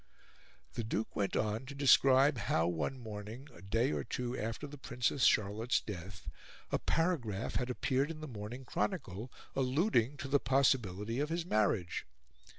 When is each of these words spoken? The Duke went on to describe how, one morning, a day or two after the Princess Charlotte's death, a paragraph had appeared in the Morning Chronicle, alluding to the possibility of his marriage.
The 0.73 0.83
Duke 0.83 1.15
went 1.15 1.35
on 1.35 1.67
to 1.67 1.75
describe 1.75 2.39
how, 2.49 2.65
one 2.65 2.97
morning, 2.99 3.49
a 3.53 3.61
day 3.61 3.91
or 3.91 4.03
two 4.03 4.35
after 4.35 4.65
the 4.65 4.79
Princess 4.79 5.25
Charlotte's 5.25 5.79
death, 5.79 6.27
a 6.71 6.79
paragraph 6.79 7.57
had 7.57 7.69
appeared 7.69 8.09
in 8.09 8.19
the 8.19 8.27
Morning 8.27 8.65
Chronicle, 8.65 9.31
alluding 9.55 10.17
to 10.17 10.27
the 10.27 10.39
possibility 10.39 11.19
of 11.19 11.29
his 11.29 11.45
marriage. 11.45 12.07